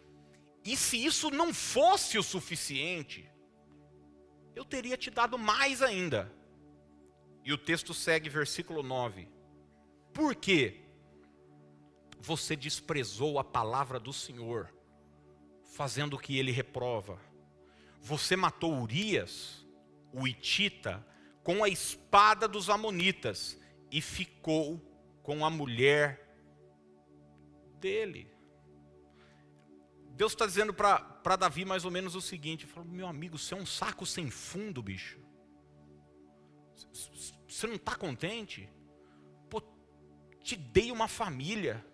[0.65, 3.29] e se isso não fosse o suficiente,
[4.55, 6.31] eu teria te dado mais ainda.
[7.43, 9.29] E o texto segue, versículo 9:
[10.11, 10.81] Por que
[12.19, 14.73] você desprezou a palavra do Senhor,
[15.75, 17.19] fazendo o que ele reprova?
[18.01, 19.67] Você matou Urias,
[20.13, 21.05] o Itita,
[21.43, 23.59] com a espada dos Amonitas
[23.91, 24.79] e ficou
[25.23, 26.27] com a mulher
[27.79, 28.31] dele.
[30.11, 33.57] Deus está dizendo para Davi mais ou menos o seguinte: fala, meu amigo, você é
[33.57, 35.19] um saco sem fundo, bicho.
[37.47, 38.69] Você não está contente?
[39.49, 39.61] Pô,
[40.41, 41.85] te dei uma família,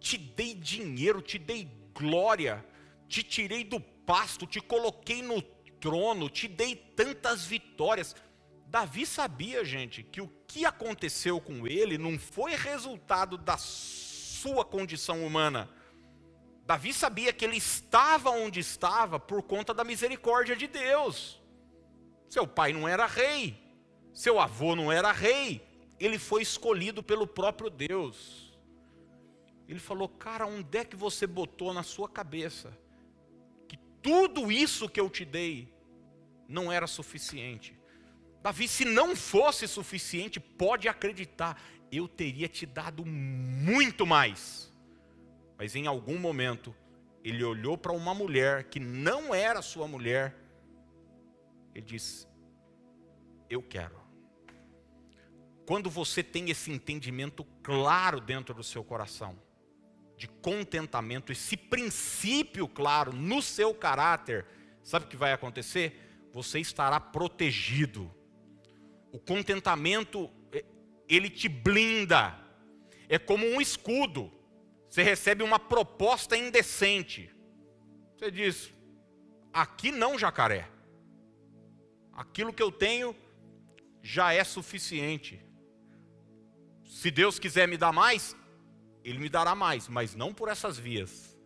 [0.00, 2.64] te dei dinheiro, te dei glória,
[3.08, 5.40] te tirei do pasto, te coloquei no
[5.80, 8.14] trono, te dei tantas vitórias.
[8.66, 15.24] Davi sabia, gente, que o que aconteceu com ele não foi resultado da sua condição
[15.24, 15.70] humana.
[16.64, 21.40] Davi sabia que ele estava onde estava por conta da misericórdia de Deus.
[22.28, 23.56] Seu pai não era rei,
[24.12, 25.64] seu avô não era rei,
[25.98, 28.52] ele foi escolhido pelo próprio Deus.
[29.68, 32.76] Ele falou: Cara, onde é que você botou na sua cabeça
[34.06, 35.68] tudo isso que eu te dei
[36.48, 37.76] não era suficiente?
[38.40, 44.72] Davi, se não fosse suficiente, pode acreditar, eu teria te dado muito mais.
[45.58, 46.72] Mas em algum momento,
[47.24, 50.36] ele olhou para uma mulher que não era sua mulher,
[51.74, 52.28] ele disse:
[53.50, 54.00] Eu quero.
[55.66, 59.36] Quando você tem esse entendimento claro dentro do seu coração,
[60.16, 64.46] de contentamento, esse princípio claro no seu caráter,
[64.82, 66.28] sabe o que vai acontecer?
[66.32, 68.10] Você estará protegido
[69.16, 70.62] o contentamento, é,
[71.08, 72.38] ele te blinda.
[73.08, 74.30] É como um escudo.
[74.90, 77.34] Você recebe uma proposta indecente.
[78.14, 78.70] Você diz:
[79.54, 80.68] aqui não, jacaré.
[82.12, 83.16] Aquilo que eu tenho
[84.02, 85.42] já é suficiente.
[86.84, 88.36] Se Deus quiser me dar mais,
[89.06, 91.38] Ele me dará mais, mas não por essas vias.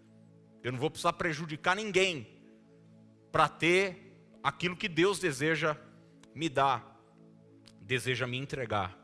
[0.62, 2.26] Eu não vou precisar prejudicar ninguém
[3.30, 5.76] para ter aquilo que Deus deseja
[6.34, 6.90] me dar
[7.90, 8.96] deseja me entregar.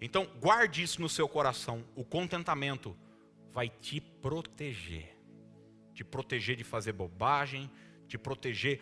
[0.00, 1.84] Então, guarde isso no seu coração.
[1.94, 2.96] O contentamento
[3.52, 5.16] vai te proteger.
[5.94, 7.70] Te proteger de fazer bobagem,
[8.08, 8.80] te proteger.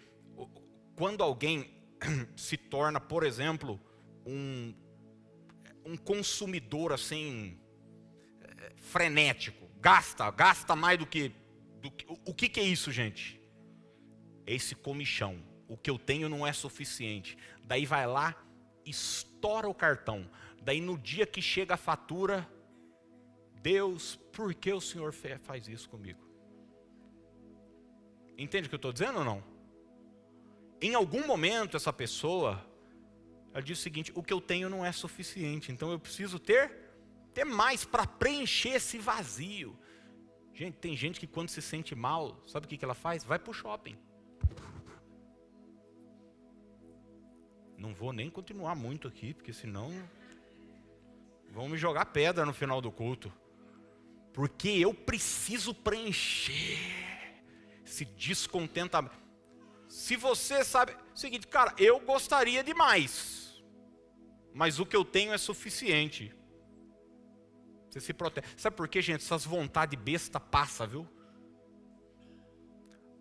[0.97, 1.71] Quando alguém
[2.35, 3.79] se torna, por exemplo,
[4.25, 4.75] um,
[5.85, 7.59] um consumidor assim,
[8.91, 11.33] frenético, gasta, gasta mais do que.
[11.81, 13.41] Do que o, que, que é isso, gente?
[14.47, 15.43] É esse comichão.
[15.67, 17.39] O que eu tenho não é suficiente.
[17.65, 18.37] Daí vai lá
[18.85, 20.29] estoura o cartão,
[20.63, 22.47] Daí no dia que chega a fatura,
[23.63, 26.21] Deus, por que o Senhor faz isso comigo?
[28.37, 29.43] Entende o que eu estou dizendo ou não?
[30.81, 32.65] Em algum momento essa pessoa,
[33.53, 36.80] ela diz o seguinte: o que eu tenho não é suficiente, então eu preciso ter,
[37.33, 39.77] ter mais para preencher esse vazio.
[40.53, 43.25] Gente, tem gente que quando se sente mal, sabe o que, que ela faz?
[43.25, 43.97] Vai para o shopping.
[47.79, 49.91] Não vou nem continuar muito aqui, porque senão
[51.51, 53.33] vão me jogar pedra no final do culto.
[54.35, 56.79] Porque eu preciso preencher
[57.85, 59.19] esse descontentamento.
[59.89, 63.61] Se você sabe, seguinte, cara, eu gostaria de mais,
[64.55, 66.33] mas o que eu tenho é suficiente.
[67.91, 68.47] Você se protege.
[68.57, 69.25] Sabe por quê, gente?
[69.25, 71.07] Essas vontades besta passa, viu?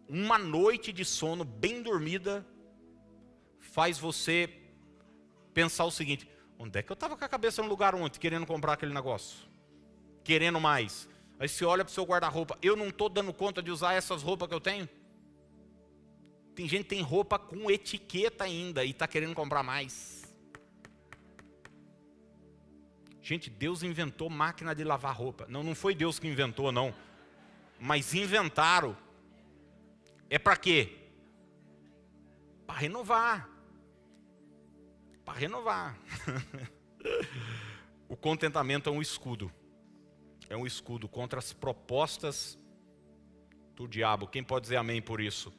[0.07, 2.45] Uma noite de sono bem dormida
[3.59, 4.49] faz você
[5.53, 8.45] pensar o seguinte: onde é que eu estava com a cabeça no lugar ontem, querendo
[8.45, 9.49] comprar aquele negócio?
[10.23, 11.09] Querendo mais.
[11.39, 14.21] Aí você olha para o seu guarda-roupa, eu não estou dando conta de usar essas
[14.21, 14.87] roupas que eu tenho?
[16.53, 20.18] Tem gente que tem roupa com etiqueta ainda e está querendo comprar mais.
[23.29, 25.45] Gente, Deus inventou máquina de lavar roupa.
[25.47, 26.93] Não, não foi Deus que inventou, não.
[27.79, 28.97] Mas inventaram.
[30.29, 30.97] É para quê?
[32.65, 33.59] Para renovar
[35.29, 35.95] para renovar.
[38.09, 39.51] o contentamento é um escudo.
[40.49, 42.57] É um escudo contra as propostas
[43.75, 44.27] do diabo.
[44.27, 45.53] Quem pode dizer amém por isso?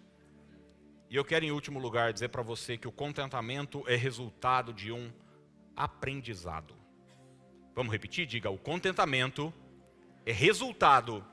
[1.08, 4.90] E eu quero, em último lugar, dizer para você que o contentamento é resultado de
[4.90, 5.12] um
[5.76, 6.79] aprendizado.
[7.74, 8.26] Vamos repetir?
[8.26, 9.52] Diga: o contentamento
[10.26, 11.24] é resultado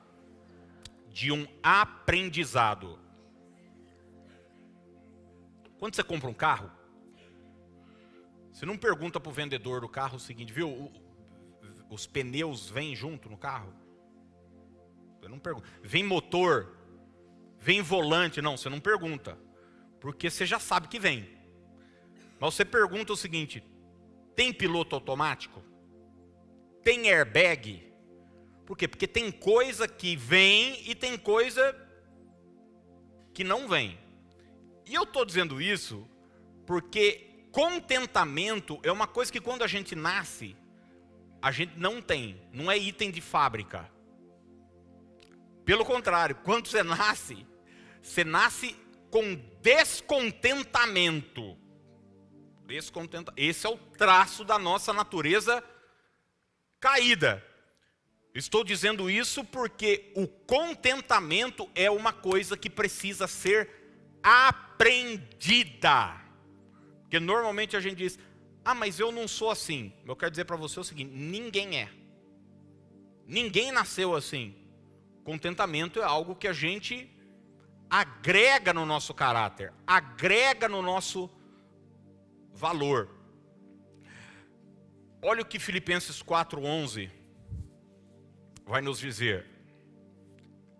[1.10, 2.98] de um aprendizado.
[5.78, 6.70] Quando você compra um carro,
[8.52, 10.92] você não pergunta para o vendedor do carro o seguinte, viu?
[11.90, 13.72] os pneus vêm junto no carro?
[15.20, 15.66] Você não pergunta.
[15.82, 16.76] Vem motor?
[17.58, 18.40] Vem volante?
[18.40, 19.38] Não, você não pergunta.
[20.00, 21.28] Porque você já sabe que vem.
[22.38, 23.62] Mas você pergunta o seguinte:
[24.34, 25.62] tem piloto automático?
[26.82, 27.92] Tem airbag?
[28.66, 28.86] Por quê?
[28.86, 31.74] Porque tem coisa que vem e tem coisa
[33.32, 33.98] que não vem.
[34.86, 36.08] E eu estou dizendo isso
[36.66, 40.54] porque contentamento é uma coisa que quando a gente nasce,
[41.40, 43.90] a gente não tem, não é item de fábrica.
[45.64, 47.46] Pelo contrário, quando você nasce,
[48.02, 48.76] você nasce
[49.10, 51.56] com descontentamento.
[52.66, 53.32] Descontenta.
[53.36, 55.64] Esse é o traço da nossa natureza
[56.80, 57.44] caída.
[58.34, 63.68] Estou dizendo isso porque o contentamento é uma coisa que precisa ser
[64.22, 66.20] aprendida.
[67.02, 68.18] Porque normalmente a gente diz:
[68.64, 69.92] ah, mas eu não sou assim.
[70.06, 71.88] Eu quero dizer para você o seguinte: ninguém é.
[73.26, 74.54] Ninguém nasceu assim.
[75.24, 77.10] Contentamento é algo que a gente
[77.90, 81.30] agrega no nosso caráter, agrega no nosso
[82.52, 83.17] valor.
[85.22, 87.10] Olha o que Filipenses 4:11
[88.64, 89.46] vai nos dizer.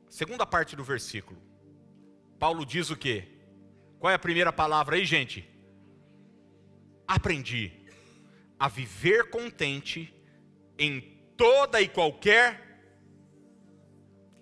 [0.08, 1.40] Segunda parte do versículo.
[2.38, 3.28] Paulo diz o quê?
[3.98, 5.58] Qual é a primeira palavra aí, gente?
[7.08, 7.72] aprendi
[8.60, 10.14] a viver contente
[10.78, 11.00] em
[11.36, 12.82] toda e qualquer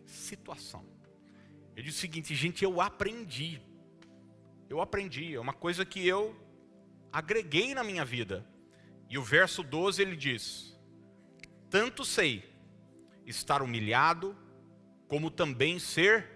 [0.04, 0.84] situação.
[1.76, 3.60] Ele diz o seguinte, gente, eu aprendi.
[4.68, 6.34] Eu aprendi, é uma coisa que eu
[7.12, 8.44] agreguei na minha vida.
[9.08, 10.78] E o verso 12 ele diz:
[11.70, 12.44] Tanto sei
[13.26, 14.36] estar humilhado,
[15.08, 16.28] como também ser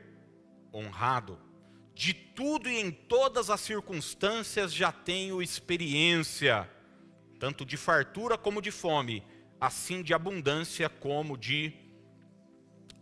[0.72, 1.38] honrado.
[1.94, 6.70] De tudo e em todas as circunstâncias já tenho experiência,
[7.38, 9.22] tanto de fartura como de fome,
[9.60, 11.72] assim de abundância como de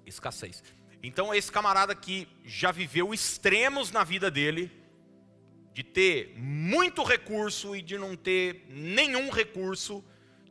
[0.04, 0.62] escassez.
[1.02, 4.70] Então, esse camarada que já viveu extremos na vida dele,
[5.72, 10.04] de ter muito recurso e de não ter nenhum recurso,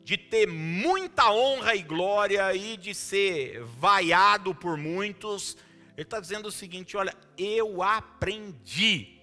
[0.03, 5.57] de ter muita honra e glória e de ser vaiado por muitos,
[5.97, 9.20] ele está dizendo o seguinte: olha, eu aprendi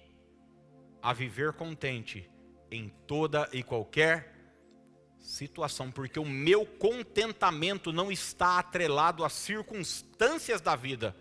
[1.01, 2.29] a viver contente
[2.69, 4.35] em toda e qualquer
[5.19, 11.15] situação, porque o meu contentamento não está atrelado às circunstâncias da vida,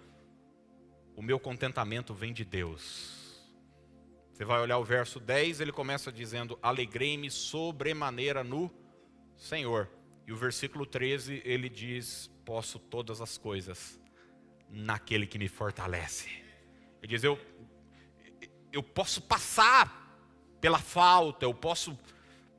[1.17, 3.24] o meu contentamento vem de Deus.
[4.35, 8.69] Você vai olhar o verso 10, ele começa dizendo: Alegrei-me sobremaneira no
[9.37, 9.89] Senhor.
[10.27, 14.01] E o versículo 13 ele diz: Posso todas as coisas
[14.69, 16.29] naquele que me fortalece.
[17.01, 17.39] Ele diz: eu,
[18.73, 20.03] eu posso passar
[20.61, 21.97] pela falta, eu posso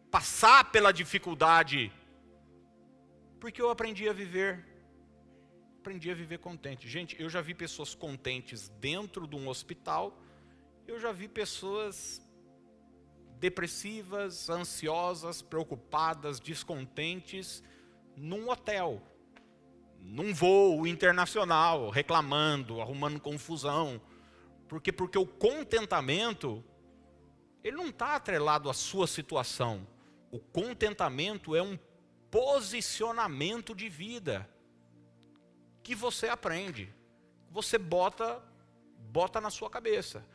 [0.09, 1.91] passar pela dificuldade,
[3.37, 4.65] Porque eu aprendi a viver,
[5.81, 6.87] aprendi a viver contente.
[6.87, 10.17] Gente, eu já vi pessoas contentes dentro de um hospital,
[10.87, 12.21] eu já vi pessoas
[13.39, 17.63] depressivas, ansiosas, preocupadas, descontentes
[18.15, 19.01] num hotel,
[19.99, 24.01] num voo internacional, reclamando, arrumando confusão.
[24.67, 26.63] Porque porque o contentamento
[27.63, 29.87] ele não está atrelado à sua situação.
[30.31, 31.77] O contentamento é um
[32.29, 34.49] posicionamento de vida
[35.81, 36.93] que você aprende,
[37.49, 38.41] você bota
[39.11, 40.25] bota na sua cabeça.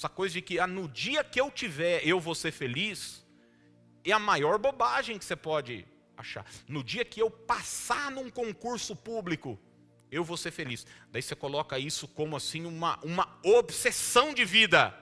[0.00, 3.22] Essa coisa de que ah, no dia que eu tiver, eu vou ser feliz,
[4.02, 5.86] é a maior bobagem que você pode
[6.16, 6.42] achar.
[6.66, 9.60] No dia que eu passar num concurso público,
[10.10, 10.86] eu vou ser feliz.
[11.12, 14.98] Daí você coloca isso como assim uma, uma obsessão de vida.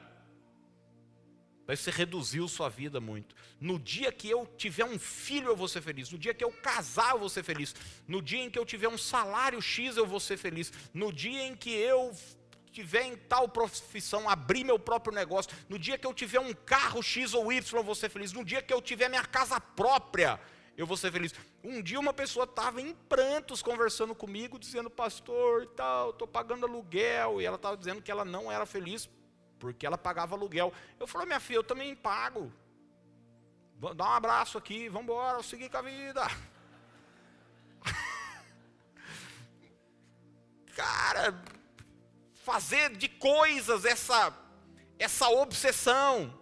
[1.64, 3.36] Daí você reduziu sua vida muito.
[3.61, 6.11] No dia que eu tiver um filho, eu vou ser feliz.
[6.11, 7.72] No dia que eu casar, eu vou ser feliz.
[8.09, 10.72] No dia em que eu tiver um salário X, eu vou ser feliz.
[10.92, 12.12] No dia em que eu
[12.79, 15.51] tiver em tal profissão, abrir meu próprio negócio.
[15.68, 18.33] No dia que eu tiver um carro X ou Y, eu vou ser feliz.
[18.33, 20.41] No dia que eu tiver minha casa própria,
[20.76, 21.35] eu vou ser feliz.
[21.64, 27.43] Um dia uma pessoa estava em prantos conversando comigo, dizendo, pastor, tal, estou pagando aluguel.
[27.43, 29.11] E ela estava dizendo que ela não era feliz
[29.59, 30.72] porque ela pagava aluguel.
[31.01, 32.53] Eu falei, minha filha, eu também pago.
[33.97, 36.22] Dá um abraço aqui, vamos embora, seguir com a vida.
[40.76, 41.35] Cara,
[42.49, 44.34] fazer de coisas essa,
[44.99, 46.32] essa obsessão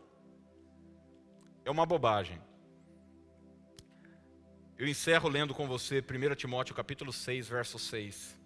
[1.64, 2.40] é uma bobagem.
[4.78, 8.38] Eu encerro lendo com você 1 Timóteo capítulo 6, verso 6.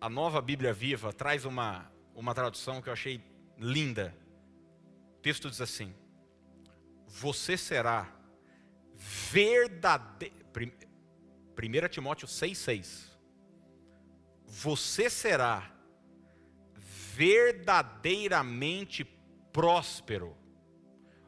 [0.00, 3.20] A nova Bíblia Viva traz uma, uma tradução que eu achei
[3.58, 4.16] linda.
[5.16, 5.92] O texto diz assim:
[7.08, 8.08] Você será
[8.94, 10.36] verdadeiro.
[10.54, 13.09] 1 Timóteo 6, 6.
[14.50, 15.72] Você será
[17.14, 19.04] verdadeiramente
[19.52, 20.36] próspero.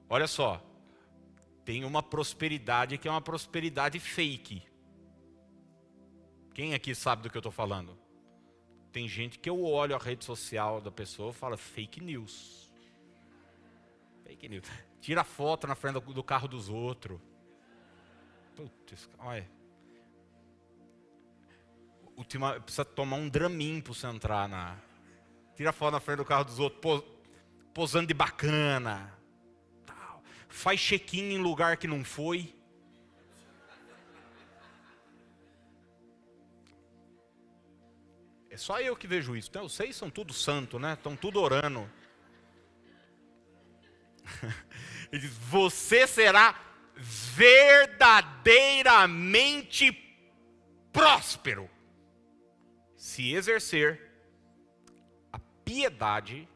[0.09, 0.61] Olha só,
[1.64, 4.64] tem uma prosperidade que é uma prosperidade fake.
[6.53, 7.97] Quem aqui sabe do que eu estou falando?
[8.91, 12.73] Tem gente que eu olho a rede social da pessoa e falo fake news.
[14.25, 14.66] Fake news.
[15.01, 17.20] Tira foto na frente do carro dos outros.
[18.57, 19.62] Putz, olha.
[22.17, 24.77] Ultima, precisa tomar um dramin para você entrar na.
[25.57, 27.03] Tira foto na frente do carro dos outros,
[27.75, 29.13] posando de bacana
[30.53, 32.55] faz check-in em lugar que não foi.
[38.51, 39.49] É só eu que vejo isso.
[39.49, 40.93] Então, vocês são tudo santo, né?
[40.93, 41.91] Estão tudo orando.
[45.11, 46.55] Ele diz: Você será
[46.95, 49.91] verdadeiramente
[50.93, 51.71] próspero
[53.13, 54.11] se exercer
[55.31, 56.49] a piedade,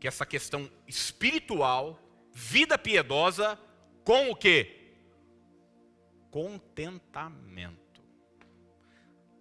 [0.00, 2.00] que é essa questão espiritual
[2.32, 3.58] vida piedosa
[4.02, 4.94] com o que?
[6.30, 8.00] Contentamento.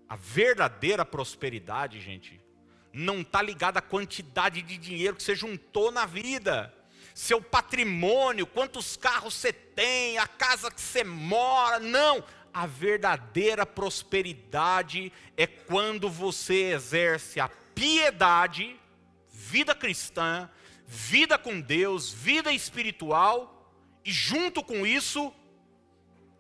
[0.10, 2.42] A verdadeira prosperidade, gente,
[2.92, 6.74] não está ligada à quantidade de dinheiro que você juntou na vida,
[7.16, 11.80] seu patrimônio, quantos carros você tem, a casa que você mora.
[11.80, 12.22] Não.
[12.54, 18.78] A verdadeira prosperidade é quando você exerce a piedade,
[19.32, 20.50] vida cristã,
[20.86, 23.74] vida com Deus, vida espiritual
[24.04, 25.34] e junto com isso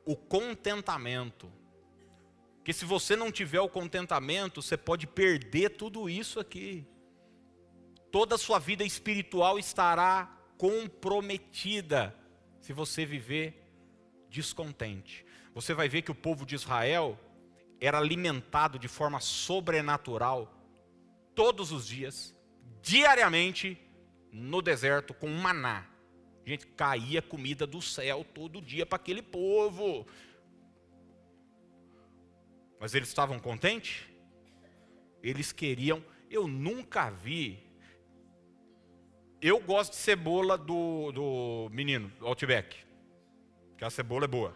[0.06, 1.52] o contentamento.
[2.58, 6.86] Porque se você não tiver o contentamento, você pode perder tudo isso aqui.
[8.12, 12.16] Toda a sua vida espiritual estará comprometida
[12.60, 13.68] se você viver
[14.30, 15.26] descontente.
[15.54, 17.20] Você vai ver que o povo de Israel
[17.80, 20.54] era alimentado de forma sobrenatural
[21.34, 22.36] todos os dias,
[22.82, 23.78] diariamente,
[24.32, 25.88] no deserto com maná.
[26.46, 30.08] Gente, caía comida do céu todo dia para aquele povo.
[32.80, 34.08] Mas eles estavam contentes?
[35.22, 36.04] Eles queriam.
[36.30, 37.64] Eu nunca vi.
[39.42, 42.78] Eu gosto de cebola do, do menino, do Outback.
[43.78, 44.56] Que a cebola é boa,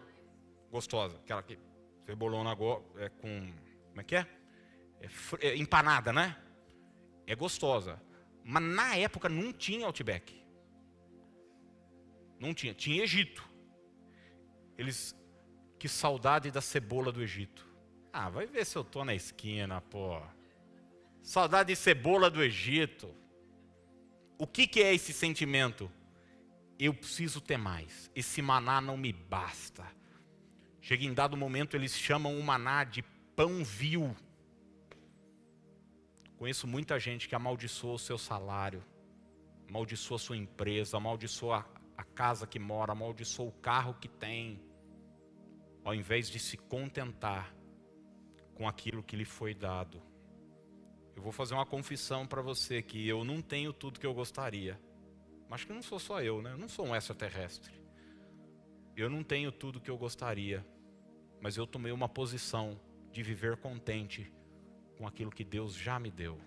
[0.70, 1.16] gostosa.
[1.16, 1.58] Aquela que
[2.04, 2.52] cebolona
[2.98, 3.52] é com.
[3.88, 4.26] Como é que é?
[5.00, 6.36] é, é empanada, né?
[7.26, 8.00] É gostosa.
[8.44, 10.44] Mas na época não tinha Outback.
[12.38, 12.74] Não tinha.
[12.74, 13.48] Tinha Egito.
[14.78, 15.14] Eles.
[15.78, 17.66] Que saudade da cebola do Egito.
[18.12, 20.20] Ah, vai ver se eu tô na esquina, pô.
[21.22, 23.14] Saudade de cebola do Egito.
[24.38, 25.90] O que, que é esse sentimento?
[26.78, 28.10] Eu preciso ter mais.
[28.14, 29.84] Esse maná não me basta.
[30.86, 33.02] Chega em dado momento, eles chamam o maná de
[33.34, 34.14] pão vil.
[36.36, 38.84] Conheço muita gente que amaldiçoa o seu salário,
[39.68, 41.66] amaldiçoa a sua empresa, amaldiçoa
[41.96, 44.62] a casa que mora, amaldiçoa o carro que tem,
[45.82, 47.52] ao invés de se contentar
[48.54, 50.00] com aquilo que lhe foi dado.
[51.16, 54.80] Eu vou fazer uma confissão para você que eu não tenho tudo que eu gostaria.
[55.48, 56.52] Mas que não sou só eu, né?
[56.52, 57.74] Eu não sou um extraterrestre.
[58.96, 60.64] Eu não tenho tudo que eu gostaria,
[61.40, 62.80] mas eu tomei uma posição
[63.12, 64.32] de viver contente
[64.96, 66.40] com aquilo que Deus já me deu.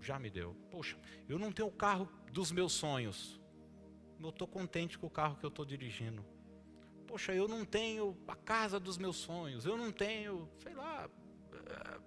[0.00, 0.54] Já me deu.
[0.70, 0.96] Poxa,
[1.28, 3.40] eu não tenho o carro dos meus sonhos.
[4.20, 6.24] Eu estou contente com o carro que eu estou dirigindo.
[7.06, 9.64] Poxa, eu não tenho a casa dos meus sonhos.
[9.64, 11.08] Eu não tenho, sei lá,
[11.52, 12.00] eh,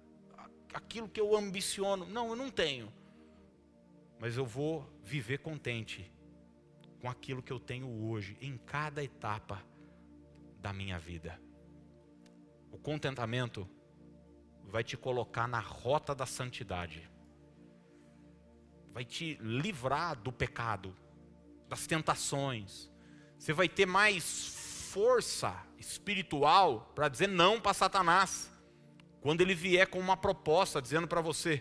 [0.72, 2.06] aquilo que eu ambiciono.
[2.06, 2.92] Não, eu não tenho.
[4.18, 6.10] Mas eu vou viver contente
[7.00, 9.71] com aquilo que eu tenho hoje, em cada etapa
[10.62, 11.38] da minha vida.
[12.70, 13.68] O contentamento
[14.62, 17.10] vai te colocar na rota da santidade,
[18.92, 20.94] vai te livrar do pecado,
[21.68, 22.88] das tentações.
[23.36, 28.48] Você vai ter mais força espiritual para dizer não para Satanás,
[29.20, 31.60] quando ele vier com uma proposta dizendo para você: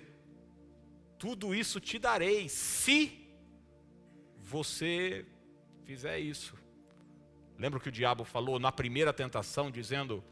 [1.17, 3.35] tudo isso te darei, se
[4.37, 5.25] você
[5.85, 6.60] fizer isso.
[7.61, 10.23] Lembra que o diabo falou na primeira tentação, dizendo: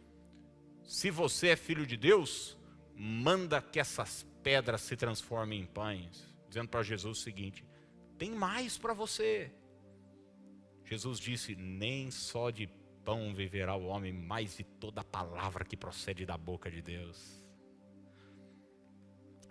[0.83, 2.57] se você é filho de Deus,
[2.95, 6.27] manda que essas pedras se transformem em pães.
[6.47, 7.63] Dizendo para Jesus o seguinte:
[8.17, 9.53] tem mais para você.
[10.83, 12.67] Jesus disse: nem só de
[13.05, 17.39] pão viverá o homem, mas de toda palavra que procede da boca de Deus.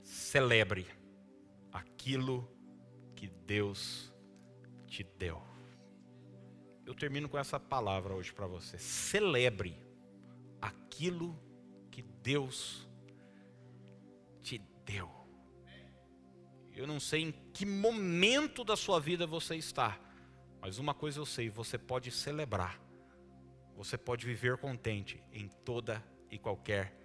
[0.02, 0.84] Celebre
[1.72, 2.50] aquilo
[3.14, 4.12] que Deus
[4.84, 5.40] te deu.
[6.88, 8.78] Eu termino com essa palavra hoje para você.
[8.78, 9.78] Celebre
[10.58, 11.38] aquilo
[11.90, 12.88] que Deus
[14.40, 15.10] te deu.
[16.74, 20.00] Eu não sei em que momento da sua vida você está,
[20.62, 22.80] mas uma coisa eu sei: você pode celebrar,
[23.76, 26.98] você pode viver contente em toda e qualquer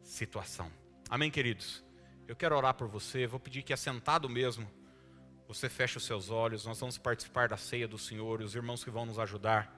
[0.00, 0.70] situação.
[1.10, 1.84] Amém, queridos?
[2.28, 4.70] Eu quero orar por você, vou pedir que assentado mesmo,
[5.54, 8.82] você feche os seus olhos, nós vamos participar da ceia do Senhor, e os irmãos
[8.82, 9.72] que vão nos ajudar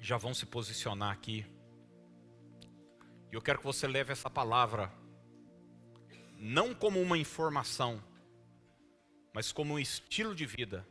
[0.00, 1.46] já vão se posicionar aqui.
[3.30, 4.90] E eu quero que você leve essa palavra
[6.38, 8.02] não como uma informação,
[9.32, 10.86] mas como um estilo de vida.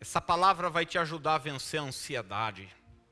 [0.00, 2.68] Essa palavra vai te ajudar a vencer a ansiedade,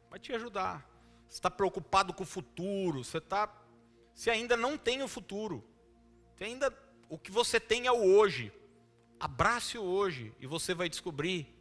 [0.09, 0.85] vai te ajudar.
[1.29, 3.53] Você está preocupado com o futuro, você está.
[4.15, 5.65] Você ainda não tem o futuro,
[6.35, 6.71] você ainda
[7.11, 8.51] o que você tem é o hoje.
[9.19, 11.55] Abrace o hoje e você vai descobrir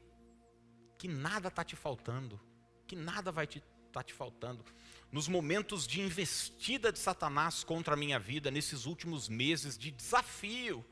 [0.97, 2.39] que nada está te faltando,
[2.87, 4.63] que nada vai estar te, tá te faltando
[5.11, 10.85] nos momentos de investida de Satanás contra a minha vida, nesses últimos meses de desafio,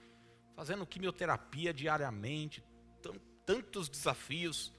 [0.55, 2.64] fazendo quimioterapia diariamente,
[3.45, 4.74] tantos desafios.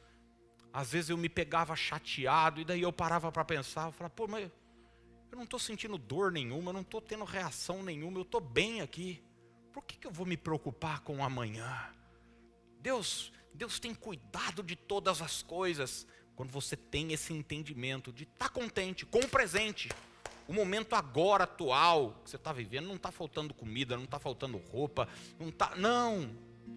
[0.72, 4.26] Às vezes eu me pegava chateado, e daí eu parava para pensar, eu falava, pô,
[4.26, 4.51] mas
[5.31, 8.81] eu não estou sentindo dor nenhuma, eu não estou tendo reação nenhuma, eu estou bem
[8.81, 9.22] aqui.
[9.79, 11.89] Por que, que eu vou me preocupar com o amanhã?
[12.81, 16.05] Deus, Deus tem cuidado de todas as coisas
[16.35, 19.89] quando você tem esse entendimento de estar tá contente com o presente,
[20.49, 24.59] o momento agora atual que você está vivendo, não está faltando comida, não está faltando
[24.59, 25.09] roupa,
[25.39, 26.29] não está, não,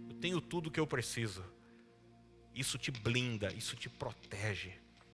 [0.08, 1.44] eu tenho tudo que eu preciso.
[2.54, 4.80] Isso te blinda, isso te protege.